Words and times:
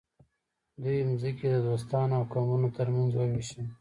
دوی 0.83 0.97
ځمکې 1.21 1.47
د 1.51 1.57
دوستانو 1.67 2.13
او 2.19 2.23
قومونو 2.33 2.67
ترمنځ 2.77 3.11
وویشلې. 3.15 3.65